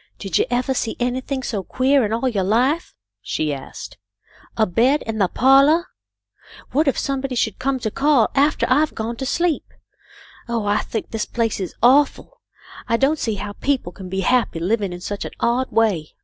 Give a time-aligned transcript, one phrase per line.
[0.18, 3.96] "Did you evah see anything so queah in all yo' life?" she asked."
[4.56, 5.84] A bed in the pahlah!
[6.72, 9.72] What if some body should come to call aftah I've gone to sleep.
[10.48, 12.40] Oh, I think this place is awful!
[12.88, 16.16] I don't see how people can be happy, living in such an odd way."